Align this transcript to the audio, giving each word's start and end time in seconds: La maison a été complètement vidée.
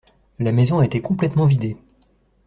La 0.39 0.51
maison 0.51 0.79
a 0.79 0.85
été 0.87 0.99
complètement 0.99 1.45
vidée. 1.45 1.77